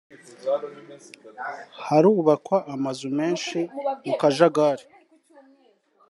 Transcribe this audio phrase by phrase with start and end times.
[1.85, 3.59] harubakwa amazu menshi
[4.05, 4.85] mu kajagari”